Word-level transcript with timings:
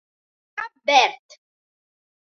Cap 0.61 0.73
Verd. 0.83 1.27